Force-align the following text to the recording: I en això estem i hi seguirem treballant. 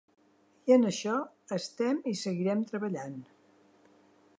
I 0.71 0.75
en 0.75 0.87
això 0.91 1.19
estem 1.57 2.01
i 2.03 2.15
hi 2.17 2.21
seguirem 2.25 2.65
treballant. 2.73 3.23